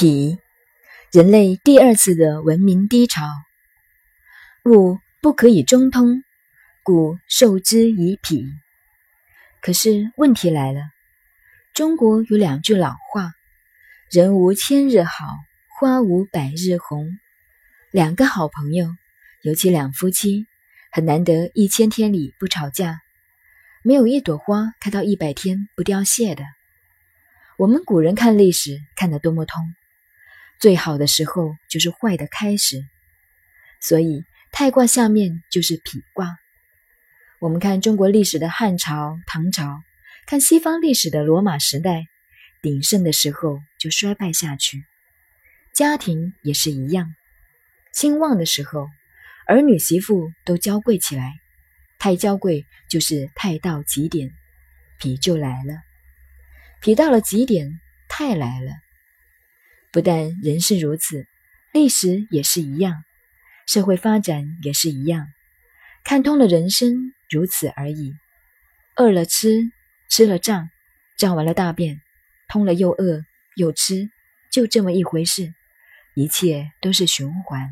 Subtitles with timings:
[0.00, 0.38] 脾，
[1.12, 3.26] 人类第二次的文明低潮。
[4.64, 6.24] 物不可以中通，
[6.82, 8.46] 故受之以脾。
[9.60, 10.80] 可是问题来了，
[11.74, 13.34] 中国有两句老话
[14.10, 15.26] ：“人无千日好，
[15.78, 17.18] 花无百日红。”
[17.92, 18.96] 两个好朋友，
[19.42, 20.46] 尤其两夫妻，
[20.90, 23.02] 很难得一千天里不吵架，
[23.82, 26.42] 没有一朵花开到一百天不凋谢的。
[27.58, 29.74] 我们古人看历史看得多么通。
[30.60, 32.84] 最好的时候就是坏的开始，
[33.80, 36.36] 所以太卦下面就是痞卦。
[37.40, 39.80] 我们看中国历史的汉朝、唐朝，
[40.26, 42.04] 看西方历史的罗马时代，
[42.60, 44.84] 鼎盛的时候就衰败下去。
[45.72, 47.14] 家庭也是一样，
[47.94, 48.86] 兴旺的时候，
[49.46, 51.32] 儿女媳妇都娇贵起来，
[51.98, 54.30] 太娇贵就是太到极点，
[54.98, 55.80] 脾就来了。
[56.82, 58.72] 脾到了极点，太来了。
[59.92, 61.26] 不但人是如此，
[61.72, 63.02] 历史也是一样，
[63.66, 65.26] 社会发展也是一样。
[66.04, 68.14] 看通了人生，如此而已。
[68.96, 69.70] 饿了吃，
[70.08, 70.70] 吃了胀，
[71.18, 72.00] 胀完了大便，
[72.48, 73.24] 通了又饿
[73.56, 74.10] 又吃，
[74.52, 75.52] 就这么一回事。
[76.14, 77.70] 一切都是循环。